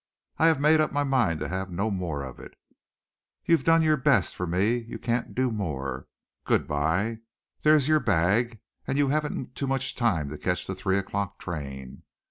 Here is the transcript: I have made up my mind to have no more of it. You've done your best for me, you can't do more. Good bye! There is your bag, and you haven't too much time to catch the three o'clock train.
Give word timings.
I 0.39 0.47
have 0.47 0.59
made 0.59 0.79
up 0.81 0.91
my 0.91 1.03
mind 1.03 1.39
to 1.41 1.47
have 1.47 1.69
no 1.69 1.91
more 1.91 2.23
of 2.23 2.39
it. 2.39 2.55
You've 3.45 3.63
done 3.63 3.83
your 3.83 3.97
best 3.97 4.35
for 4.35 4.47
me, 4.47 4.77
you 4.79 4.97
can't 4.97 5.35
do 5.35 5.51
more. 5.51 6.07
Good 6.43 6.67
bye! 6.67 7.19
There 7.61 7.75
is 7.75 7.87
your 7.87 7.99
bag, 7.99 8.57
and 8.87 8.97
you 8.97 9.09
haven't 9.09 9.53
too 9.53 9.67
much 9.67 9.95
time 9.95 10.29
to 10.29 10.39
catch 10.39 10.65
the 10.65 10.73
three 10.73 10.97
o'clock 10.97 11.37
train. 11.37 12.01